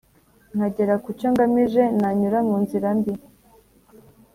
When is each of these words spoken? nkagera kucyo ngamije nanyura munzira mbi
nkagera 0.55 0.95
kucyo 1.03 1.27
ngamije 1.33 1.83
nanyura 1.99 2.37
munzira 2.47 2.89
mbi 2.97 3.13